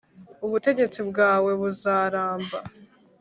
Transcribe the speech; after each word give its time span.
ubutegetsi 0.45 0.99
bwawe 1.09 1.51
buzaramba 1.61 2.57